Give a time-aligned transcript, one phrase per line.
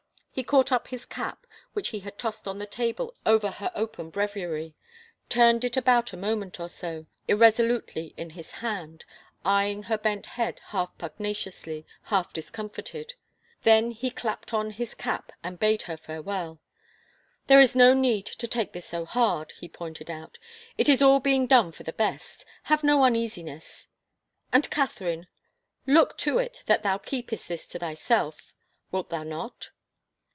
[0.33, 4.09] He caught up his cap, which he had tossed on a table over her open
[4.09, 4.73] breviary,
[5.27, 9.03] turned it about a moment or so, irresolutely in his hand,
[9.43, 13.15] eyeing her bent head half pugnaciously, half discomfited.
[13.63, 16.61] Then he clapped on his cap and bade her farewell.
[17.47, 20.37] There is no need to take this so hard," he pointed out.
[20.77, 22.45] It is all being done for the best.
[22.63, 23.89] Have no uneasi ness....
[24.53, 25.27] And Catherine,
[25.85, 28.53] look to it that thou keepest this to thyself—
[28.93, 29.71] wilt thou not